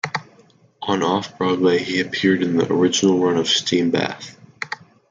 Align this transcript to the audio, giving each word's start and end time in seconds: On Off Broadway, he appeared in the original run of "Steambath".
On 0.81 1.03
Off 1.03 1.37
Broadway, 1.37 1.77
he 1.77 1.99
appeared 2.01 2.41
in 2.41 2.57
the 2.57 2.73
original 2.73 3.19
run 3.19 3.37
of 3.37 3.45
"Steambath". 3.45 4.35